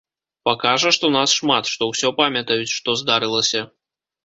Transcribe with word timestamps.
Пакажа, 0.47 0.89
што 0.97 1.05
нас 1.17 1.35
шмат, 1.41 1.69
што 1.75 1.91
ўсё 1.91 2.13
памятаюць, 2.23 2.75
што 2.77 2.99
здарылася. 3.05 3.65